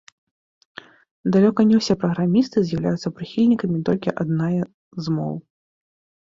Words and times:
Далёка 1.35 1.61
не 1.71 1.75
ўсе 1.81 1.95
праграмісты 2.03 2.57
з'яўляюцца 2.69 3.13
прыхільнікамі 3.19 3.77
толькі 3.91 4.15
аднае 4.25 4.57
з 4.57 5.05
моў. 5.21 5.35